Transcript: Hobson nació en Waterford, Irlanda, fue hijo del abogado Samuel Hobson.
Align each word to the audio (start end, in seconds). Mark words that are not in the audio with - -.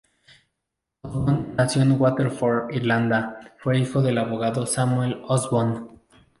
Hobson 1.03 1.53
nació 1.55 1.83
en 1.83 1.91
Waterford, 2.01 2.71
Irlanda, 2.71 3.53
fue 3.59 3.77
hijo 3.77 4.01
del 4.01 4.17
abogado 4.17 4.65
Samuel 4.65 5.21
Hobson. 5.27 5.99